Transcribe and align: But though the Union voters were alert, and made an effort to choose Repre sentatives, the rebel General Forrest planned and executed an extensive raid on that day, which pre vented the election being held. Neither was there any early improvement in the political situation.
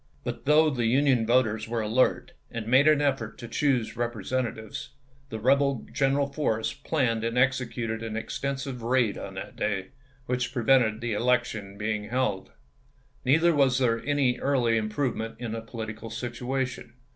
But 0.23 0.45
though 0.47 0.71
the 0.71 0.87
Union 0.87 1.27
voters 1.27 1.67
were 1.67 1.81
alert, 1.81 2.31
and 2.49 2.65
made 2.65 2.87
an 2.87 3.01
effort 3.03 3.37
to 3.37 3.47
choose 3.47 3.93
Repre 3.93 4.25
sentatives, 4.25 4.93
the 5.29 5.39
rebel 5.39 5.85
General 5.93 6.25
Forrest 6.25 6.83
planned 6.83 7.23
and 7.23 7.37
executed 7.37 8.01
an 8.01 8.17
extensive 8.17 8.81
raid 8.81 9.15
on 9.15 9.35
that 9.35 9.55
day, 9.55 9.89
which 10.25 10.51
pre 10.51 10.63
vented 10.63 11.01
the 11.01 11.13
election 11.13 11.77
being 11.77 12.05
held. 12.05 12.51
Neither 13.25 13.53
was 13.53 13.77
there 13.77 14.03
any 14.03 14.39
early 14.39 14.75
improvement 14.75 15.35
in 15.37 15.51
the 15.51 15.61
political 15.61 16.09
situation. 16.09 16.93